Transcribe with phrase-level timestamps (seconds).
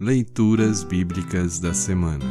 [0.00, 2.24] Leituras Bíblicas da Semana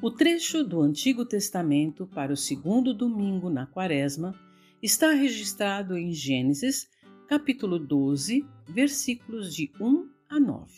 [0.00, 4.38] O trecho do Antigo Testamento para o segundo domingo na Quaresma
[4.80, 6.88] está registrado em Gênesis,
[7.26, 10.72] capítulo 12, versículos de 1 a 9.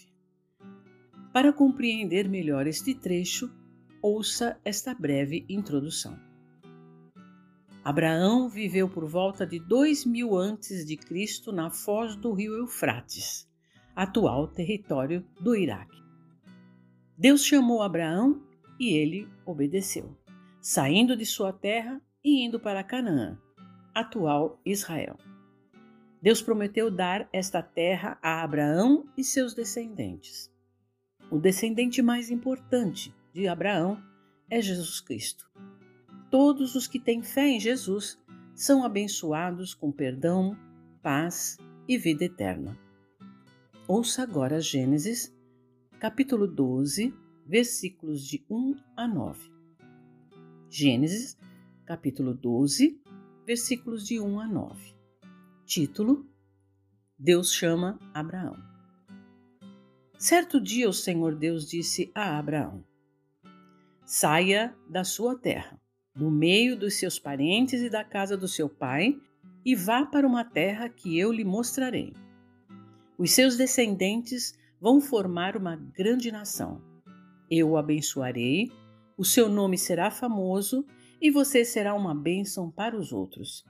[1.34, 3.50] Para compreender melhor este trecho,
[4.00, 6.18] ouça esta breve introdução.
[7.86, 13.48] Abraão viveu por volta de 2000 antes de Cristo na foz do rio Eufrates,
[13.94, 16.02] atual território do Iraque.
[17.16, 18.42] Deus chamou Abraão
[18.80, 20.18] e ele obedeceu,
[20.60, 23.38] saindo de sua terra e indo para Canaã,
[23.94, 25.16] atual Israel.
[26.20, 30.52] Deus prometeu dar esta terra a Abraão e seus descendentes.
[31.30, 34.02] O descendente mais importante de Abraão
[34.50, 35.48] é Jesus Cristo
[36.30, 38.18] todos os que têm fé em Jesus
[38.54, 40.56] são abençoados com perdão,
[41.02, 42.78] paz e vida eterna.
[43.86, 45.32] Ouça agora Gênesis,
[46.00, 47.14] capítulo 12,
[47.46, 49.50] versículos de 1 a 9.
[50.68, 51.38] Gênesis,
[51.84, 53.00] capítulo 12,
[53.46, 54.94] versículos de 1 a 9.
[55.64, 56.26] Título:
[57.18, 58.56] Deus chama Abraão.
[60.18, 62.84] Certo dia o Senhor Deus disse a Abraão:
[64.04, 65.80] Saia da sua terra
[66.16, 69.20] do meio dos seus parentes e da casa do seu pai,
[69.64, 72.14] e vá para uma terra que eu lhe mostrarei.
[73.18, 76.80] Os seus descendentes vão formar uma grande nação.
[77.50, 78.70] Eu o abençoarei,
[79.16, 80.84] o seu nome será famoso
[81.20, 83.64] e você será uma bênção para os outros.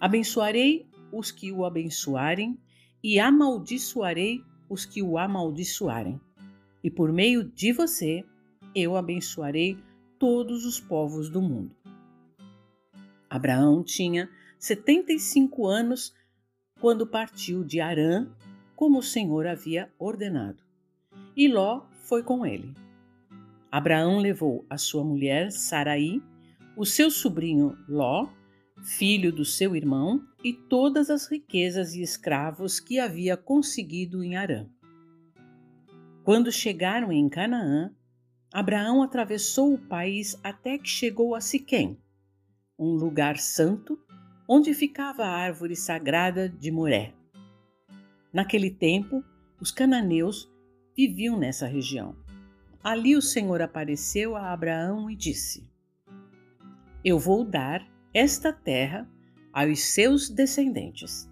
[0.00, 2.58] Abençoarei os que o abençoarem
[3.02, 6.20] e amaldiçoarei os que o amaldiçoarem.
[6.82, 8.24] E por meio de você,
[8.74, 9.78] eu abençoarei
[10.22, 11.74] todos os povos do mundo.
[13.28, 16.14] Abraão tinha 75 anos
[16.80, 18.28] quando partiu de Arã,
[18.76, 20.62] como o Senhor havia ordenado.
[21.36, 22.72] E Ló foi com ele.
[23.68, 26.22] Abraão levou a sua mulher Saraí,
[26.76, 28.28] o seu sobrinho Ló,
[28.80, 34.68] filho do seu irmão, e todas as riquezas e escravos que havia conseguido em Arã.
[36.22, 37.92] Quando chegaram em Canaã,
[38.52, 41.98] Abraão atravessou o país até que chegou a Siquém,
[42.78, 43.98] um lugar santo
[44.46, 47.14] onde ficava a árvore sagrada de Moré.
[48.30, 49.24] Naquele tempo,
[49.58, 50.52] os cananeus
[50.94, 52.14] viviam nessa região.
[52.84, 55.66] Ali o Senhor apareceu a Abraão e disse:
[57.02, 59.08] Eu vou dar esta terra
[59.50, 61.26] aos seus descendentes.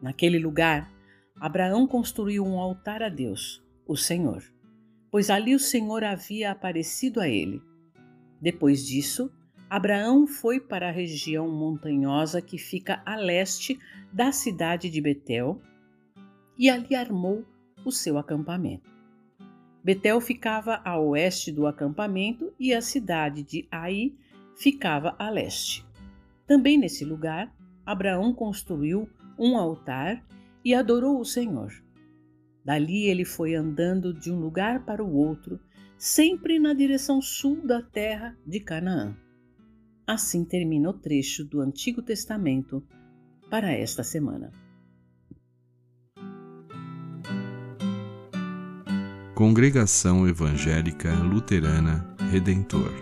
[0.00, 0.90] Naquele lugar,
[1.38, 4.55] Abraão construiu um altar a Deus, o Senhor
[5.16, 7.62] pois ali o Senhor havia aparecido a ele.
[8.38, 9.32] Depois disso,
[9.70, 13.78] Abraão foi para a região montanhosa que fica a leste
[14.12, 15.58] da cidade de Betel
[16.58, 17.46] e ali armou
[17.82, 18.90] o seu acampamento.
[19.82, 24.12] Betel ficava a oeste do acampamento e a cidade de Ai
[24.54, 25.82] ficava a leste.
[26.46, 27.50] Também nesse lugar,
[27.86, 30.22] Abraão construiu um altar
[30.62, 31.85] e adorou o Senhor.
[32.66, 35.60] Dali ele foi andando de um lugar para o outro,
[35.96, 39.16] sempre na direção sul da terra de Canaã.
[40.04, 42.84] Assim termina o trecho do Antigo Testamento
[43.48, 44.50] para esta semana.
[49.32, 52.92] Congregação Evangélica Luterana Redentor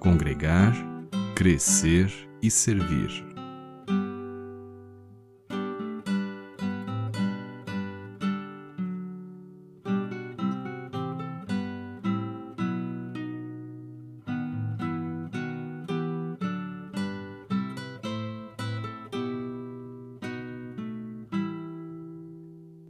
[0.00, 0.74] Congregar,
[1.36, 2.10] Crescer
[2.42, 3.29] e Servir.